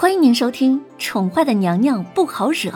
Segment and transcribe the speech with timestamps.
[0.00, 2.70] 欢迎您收听《宠坏的娘娘不好惹》，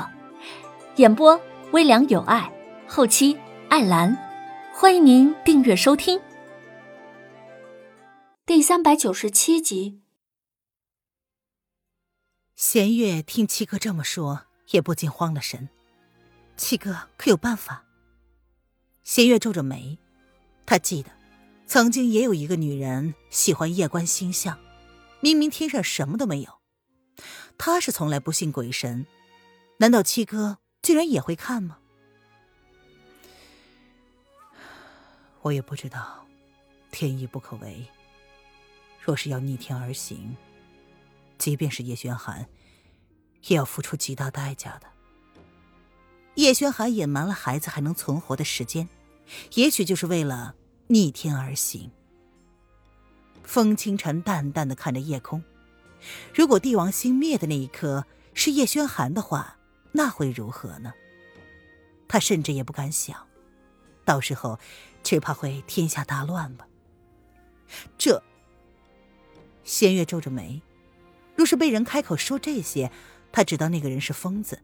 [0.97, 2.53] 演播微凉有爱，
[2.89, 3.39] 后期
[3.69, 4.19] 艾兰。
[4.75, 6.21] 欢迎您订阅收听。
[8.45, 10.01] 第三百九十七集。
[12.57, 15.69] 弦月听七哥这么说，也不禁慌了神。
[16.57, 17.85] 七哥可有办法？
[19.05, 19.97] 弦月皱着眉，
[20.67, 21.11] 他记得，
[21.67, 24.59] 曾经也有一个女人喜欢夜观星象，
[25.21, 26.59] 明明天上什么都没有，
[27.59, 29.07] 他是从来不信鬼神，
[29.79, 31.79] 难道七哥居然也会看吗？
[35.43, 36.27] 我也不知道，
[36.91, 37.87] 天意不可违。
[39.01, 40.37] 若是要逆天而行，
[41.39, 42.49] 即便是叶轩寒，
[43.49, 44.87] 也要付出极大代价的。
[46.37, 48.89] 叶轩寒隐瞒了孩子还能存活的时间，
[49.55, 50.55] 也许就是为了
[50.87, 51.91] 逆天而行。
[53.43, 55.43] 风清晨淡淡的看着夜空，
[56.35, 59.59] 如果帝王星灭的那一刻是叶轩寒的话，
[59.93, 60.93] 那会如何呢？
[62.09, 63.27] 他甚至也不敢想，
[64.05, 64.59] 到时候
[65.03, 66.67] 只怕会天下大乱吧。
[67.97, 68.23] 这，
[69.65, 70.61] 仙月皱着眉，
[71.35, 72.91] 若是被人开口说这些，
[73.33, 74.63] 他知道那个人是疯子。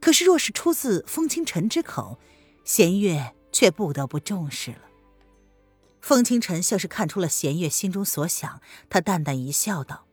[0.00, 2.18] 可是，若是出自风清晨之口，
[2.64, 4.82] 弦月却不得不重视了。
[6.00, 10.06] 风清晨像是看出了弦月心中所想，他淡淡一笑，道：“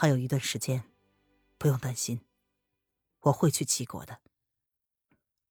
[0.00, 0.84] 还有一段时间，
[1.58, 2.22] 不用担心，
[3.20, 4.20] 我会去齐国的。”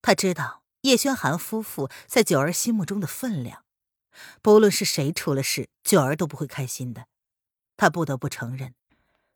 [0.02, 3.64] 他知道叶轩寒夫妇在九儿心目中的分量，
[4.42, 7.06] 不论是谁出了事，九儿都不会开心的。
[7.78, 8.74] 他不得不承认，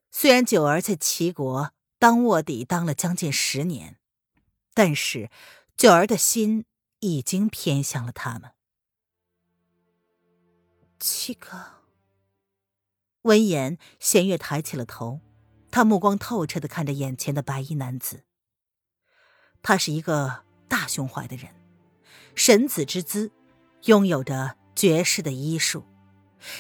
[0.09, 1.73] 虽然九儿在齐国。
[1.99, 3.97] 当卧底当了将近十年，
[4.73, 5.29] 但是
[5.77, 6.65] 九儿的心
[6.99, 8.51] 已经偏向了他们。
[10.99, 11.82] 七哥。
[13.23, 15.21] 闻言，弦月抬起了头，
[15.71, 18.23] 他目光透彻的看着眼前的白衣男子。
[19.61, 21.49] 他是一个大胸怀的人，
[22.35, 23.31] 神子之姿，
[23.85, 25.85] 拥有着绝世的医术。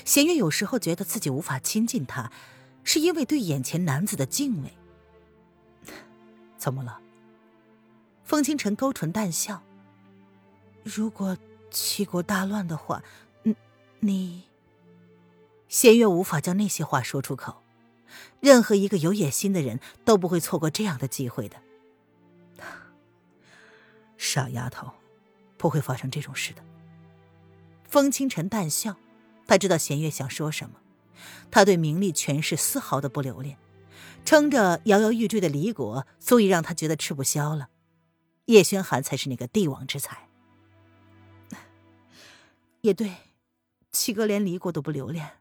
[0.05, 2.31] 弦月有时候觉得自己无法亲近他，
[2.85, 4.71] 是因为对眼前男子的敬畏。
[6.57, 7.01] 怎么了？
[8.23, 9.61] 风清晨勾唇淡笑。
[10.81, 11.37] 如果
[11.69, 13.03] 齐国大乱的话，
[13.43, 13.53] 嗯，
[13.99, 14.43] 你……
[15.73, 17.63] 仙月无法将那些话说出口。
[18.39, 21.59] 任何一个有野心的人都不会错过这样的机会的。
[24.15, 24.91] 傻丫头，
[25.57, 26.63] 不会发生这种事的。
[27.85, 28.97] 风清晨淡笑，
[29.47, 30.75] 他知道弦月想说什么。
[31.49, 33.57] 他对名利权势丝毫的不留恋。
[34.23, 37.69] 撑着摇摇欲坠的离国，足以让他觉得吃不消了。
[38.45, 40.29] 叶轩寒才是那个帝王之才。
[42.81, 43.11] 也对，
[43.91, 45.31] 七哥连离国都不留恋。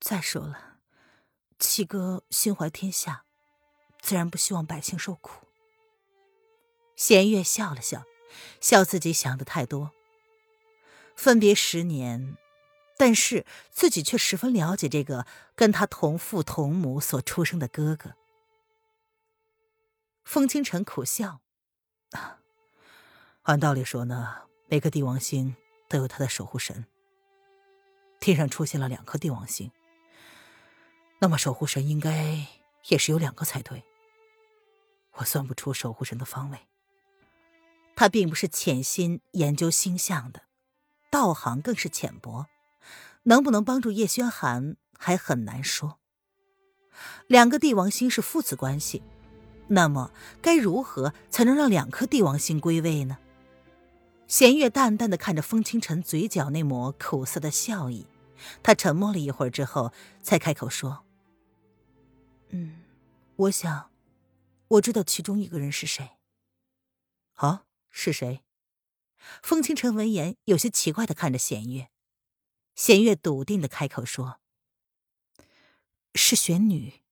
[0.00, 0.78] 再说了，
[1.58, 3.24] 七哥心怀天下，
[4.00, 5.46] 自然不希望百姓受苦。
[6.96, 8.04] 弦月笑了笑，
[8.60, 9.92] 笑自己想的太多。
[11.14, 12.36] 分别十年。
[12.96, 15.24] 但是自己却十分了解这个
[15.54, 18.14] 跟他同父同母所出生的哥哥。
[20.22, 21.40] 风清晨苦笑
[23.44, 25.56] ：“按道理说呢，每个帝王星
[25.88, 26.84] 都有他的守护神。
[28.20, 29.72] 天上出现了两颗帝王星，
[31.20, 32.46] 那么守护神应该
[32.88, 33.84] 也是有两个才对。
[35.14, 36.58] 我算不出守护神的方位。
[37.94, 40.42] 他并不是潜心研究星象的，
[41.10, 42.46] 道行更是浅薄。”
[43.24, 45.98] 能不能帮助叶轩寒还很难说。
[47.26, 49.02] 两个帝王星是父子关系，
[49.68, 50.10] 那么
[50.40, 53.18] 该如何才能让两颗帝王星归位呢？
[54.26, 58.06] 弦月淡淡的看着风清晨嘴角那抹苦涩的笑意，
[58.62, 59.92] 他沉默了一会儿之后，
[60.22, 61.04] 才开口说
[62.50, 62.82] ：“嗯，
[63.36, 63.90] 我想，
[64.68, 66.18] 我知道其中一个人是谁。”
[67.34, 68.42] 啊，是谁？
[69.42, 71.90] 风清晨闻言，有些奇怪的看着弦月。
[72.74, 74.40] 弦月笃定的开口说
[76.14, 77.02] ：“是玄女。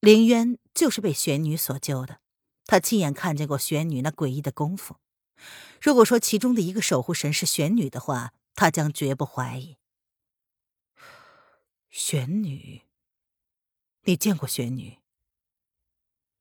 [0.00, 2.20] 凌渊就是被玄女所救的，
[2.64, 4.96] 他亲眼看见过玄女那诡异的功夫。
[5.80, 9.76] 如果说其中的一个守护神是玄女的话，他将绝不怀疑。
[11.90, 12.85] 玄女，
[14.06, 14.98] 你见过玄女？”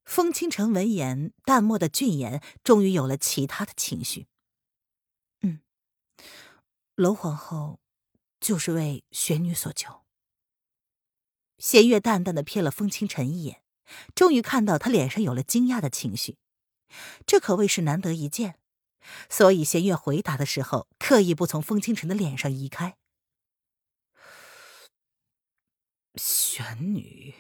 [0.04, 4.28] 风清晨闻言，淡漠的俊颜终于有了其他的情绪。
[5.42, 5.60] 嗯，
[6.96, 7.80] 楼皇后。
[8.42, 10.04] 就是为玄女所求。
[11.58, 13.64] 弦月淡淡的瞥了风清晨一眼，
[14.14, 16.38] 终于看到他脸上有了惊讶的情绪，
[17.26, 18.60] 这可谓是难得一见，
[19.32, 22.98] 所以弦月回答的时候刻意不从风清晨的脸上移开。
[26.16, 27.34] 玄女，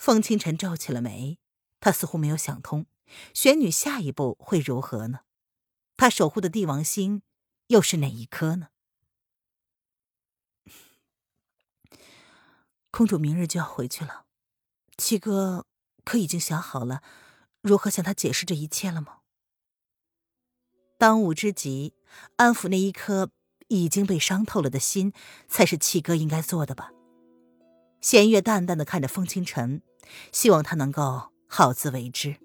[0.00, 1.38] 风清晨皱起了眉，
[1.78, 2.86] 他似乎没有想通，
[3.34, 5.20] 玄女下一步会如何呢？
[5.98, 7.20] 他守护的帝王星
[7.66, 8.68] 又是哪一颗呢？
[12.90, 14.24] 公主明日就要回去了，
[14.96, 15.66] 七哥
[16.02, 17.02] 可已经想好了
[17.60, 19.18] 如何向他解释这一切了吗？
[20.96, 21.92] 当务之急，
[22.36, 23.32] 安抚那一颗
[23.68, 25.12] 已经被伤透了的心，
[25.46, 26.90] 才是七哥应该做的吧。
[28.00, 29.82] 弦月淡淡的看着风清晨，
[30.32, 32.36] 希望他能够好自为之。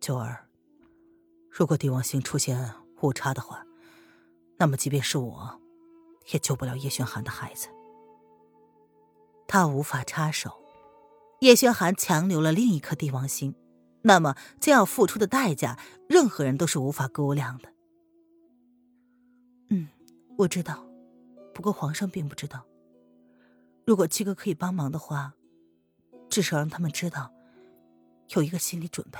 [0.00, 0.46] 九儿，
[1.50, 3.64] 如果帝王星出现误差的话，
[4.58, 5.60] 那么即便是我，
[6.32, 7.68] 也救不了叶轩寒的孩子。
[9.46, 10.62] 他无法插手，
[11.40, 13.54] 叶轩寒强留了另一颗帝王星。
[14.04, 15.78] 那么将要付出的代价，
[16.08, 17.72] 任何人都是无法估量的。
[19.68, 19.88] 嗯，
[20.38, 20.84] 我知道，
[21.54, 22.66] 不过皇上并不知道。
[23.84, 25.34] 如果七哥可以帮忙的话，
[26.28, 27.32] 至少让他们知道，
[28.30, 29.18] 有一个心理准备。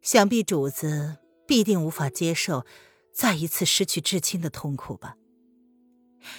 [0.00, 2.64] 想必主子必定无法接受
[3.12, 5.16] 再一次失去至亲的痛苦吧。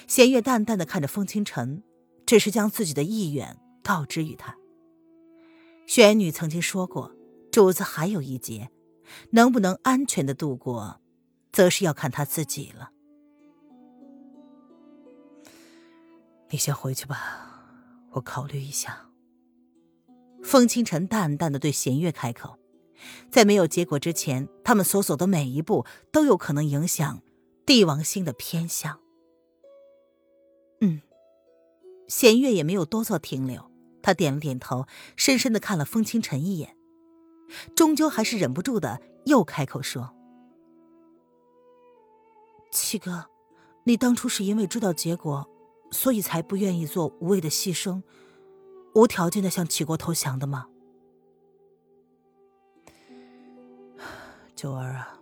[0.08, 1.82] 弦月淡淡的看着风清晨，
[2.26, 4.56] 只是将自己的意愿告知于他。
[5.86, 7.14] 玄女曾经说过，
[7.52, 8.70] 主子还有一劫，
[9.30, 11.00] 能不能安全的度过，
[11.52, 12.90] 则是要看他自己了。
[16.50, 17.64] 你先回去吧，
[18.12, 19.06] 我考虑一下。
[20.42, 22.56] 风清晨淡淡的对弦月开口，
[23.30, 27.20] 在没有结果之前，他们所走的每一步都有可能影响
[27.64, 29.00] 帝王星的偏向。
[30.80, 31.02] 嗯，
[32.06, 33.70] 弦月也没有多做停留。
[34.02, 36.76] 他点了点头，深深的看了风清晨一眼，
[37.74, 40.14] 终究还是忍不住的又开口说
[42.70, 43.26] ：“七哥，
[43.82, 45.50] 你当初是因为知道结果，
[45.90, 48.02] 所以才不愿意做无谓的牺牲，
[48.94, 50.68] 无条件的向齐国投降的吗？”
[54.54, 55.20] 九儿啊，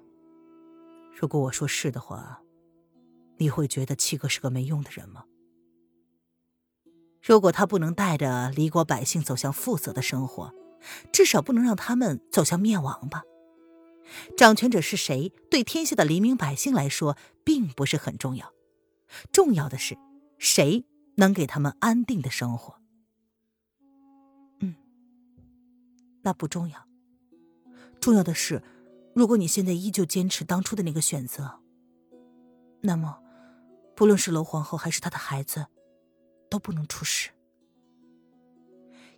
[1.19, 2.41] 如果我说是的话，
[3.39, 5.25] 你会觉得七哥是个没用的人吗？
[7.21, 10.55] 如果他不能带着离国百姓走向富足的生活，
[11.11, 13.23] 至少不能让他们走向灭亡吧。
[14.37, 18.53] 掌权者是谁，对天下的黎民百姓来说并不是很重要，
[19.33, 19.97] 重要的是
[20.45, 20.85] 谁
[21.17, 22.79] 能给他们安定的生活。
[24.61, 24.75] 嗯，
[26.23, 26.87] 那不重要，
[27.99, 28.63] 重要的是，
[29.15, 31.61] 如果你现在依旧坚持当初的那个选择，
[32.83, 33.23] 那么，
[33.97, 35.67] 不论是楼皇后还是她的孩子。
[36.51, 37.31] 都不能出事。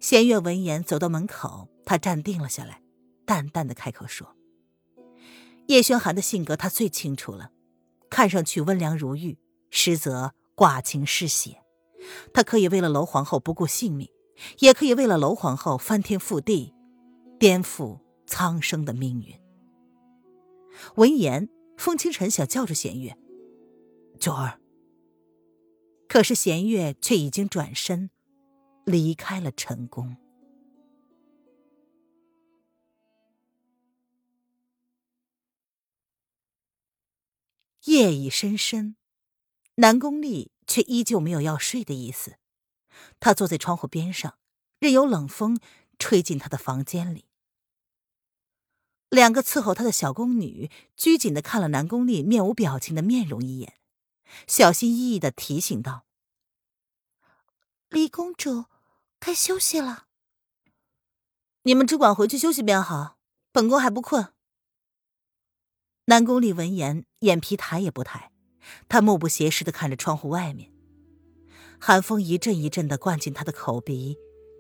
[0.01, 2.81] 弦月闻言走到门口，他站定了下来，
[3.27, 4.35] 淡淡的开口说
[5.69, 7.53] ：“叶轩寒的性格他最清楚了，
[8.09, 9.37] 看上去温良如玉，
[9.71, 11.63] 实则寡情嗜血。
[12.33, 14.09] 他可以为了楼皇后不顾性命，
[14.61, 16.75] 也可以为了楼皇后翻天覆地，
[17.39, 19.39] 颠覆苍生的命运。”
[20.97, 23.17] 闻言，风清晨想叫住弦月
[24.21, 24.61] ：“九儿。”
[26.09, 28.11] 可是弦月却已经转身，
[28.85, 30.17] 离开了陈宫。
[37.87, 38.97] 夜已深深，
[39.77, 42.37] 南宫丽却依旧没有要睡的意思。
[43.21, 44.39] 她坐在窗户边上，
[44.79, 45.59] 任由冷风
[45.99, 47.27] 吹进她的房间里。
[49.11, 53.75] 两个伺候她的小宫女拘谨的看了南宫丽面无表情的面容一眼。
[54.47, 56.05] 小心翼翼的提醒道
[57.89, 58.65] ：“李公主，
[59.21, 60.09] 该休息了。
[61.63, 63.19] 你们只管回去休息便好，
[63.53, 64.33] 本宫还不困。”
[66.07, 68.33] 南宫丽闻言，眼皮抬也不抬，
[68.89, 70.71] 他目不斜视的看着窗户外面，
[71.79, 74.17] 寒风一阵一阵的灌进他的口鼻，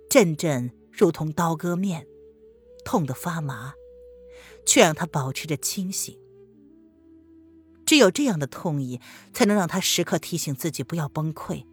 [0.08, 2.06] 阵阵如同刀割面，
[2.84, 3.74] 痛得发麻，
[4.64, 6.18] 却让他保持着清醒。
[7.84, 9.00] 只有这样的痛意，
[9.32, 11.64] 才能让他时刻提醒自己不要崩溃，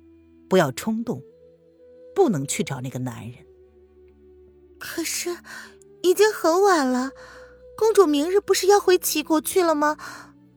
[0.47, 1.23] 不要冲动，
[2.13, 3.45] 不能去找那个男人。
[4.79, 5.37] 可是，
[6.03, 7.11] 已经很晚了，
[7.75, 9.97] 公主明日不是要回齐国去了吗？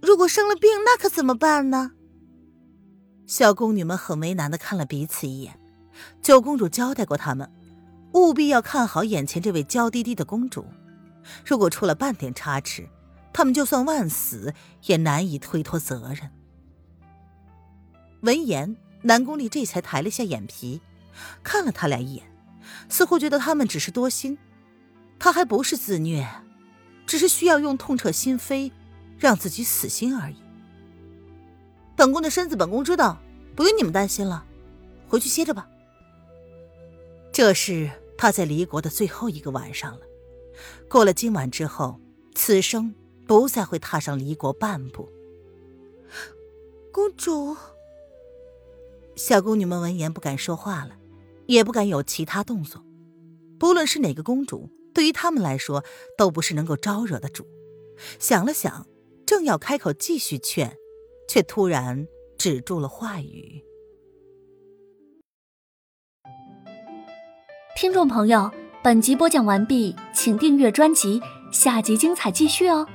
[0.00, 1.92] 如果生了病，那可怎么办呢？
[3.26, 5.58] 小宫女们很为难的看了彼此一眼。
[6.22, 7.50] 九公主交代过他们，
[8.12, 10.66] 务必要看好眼前这位娇滴滴的公主，
[11.44, 12.88] 如果出了半点差池。
[13.32, 14.54] 他们就算万死，
[14.86, 16.30] 也难以推脱责任。
[18.22, 20.80] 闻言，南宫丽这才抬了下眼皮，
[21.42, 22.24] 看了他俩一眼，
[22.88, 24.38] 似乎觉得他们只是多心。
[25.18, 26.26] 他还不是自虐，
[27.06, 28.72] 只是需要用痛彻心扉，
[29.18, 30.36] 让自己死心而已。
[31.96, 33.18] 本宫的身子，本宫知道，
[33.54, 34.44] 不用你们担心了。
[35.08, 35.68] 回去歇着吧。
[37.32, 40.00] 这是他在离国的最后一个晚上了。
[40.88, 42.00] 过了今晚之后，
[42.34, 42.94] 此生
[43.26, 45.10] 不再会踏上离国半步。
[46.92, 47.56] 公主，
[49.14, 50.96] 小宫女们闻言不敢说话了，
[51.46, 52.82] 也不敢有其他动作。
[53.58, 55.84] 不论是哪个公主，对于他们来说
[56.18, 57.46] 都不是能够招惹的主。
[58.18, 58.86] 想了想，
[59.26, 60.72] 正要开口继续劝，
[61.28, 62.06] 却突然
[62.38, 63.60] 止住了话语。
[67.74, 68.50] 听众朋友，
[68.82, 72.86] 本集播讲完毕，请订阅专辑，下集精彩继续哦。